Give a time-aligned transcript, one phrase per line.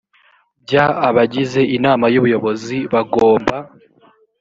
[0.63, 3.55] bya abagize inama y ubuyobozi bagomba